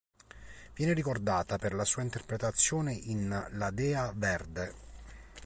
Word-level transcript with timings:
Viene 0.73 0.93
ricordata 0.93 1.59
per 1.59 1.75
la 1.75 1.85
sua 1.85 2.01
interpretazione 2.01 2.91
in 2.91 3.49
"La 3.51 3.69
dea 3.69 4.11
verde". 4.15 4.73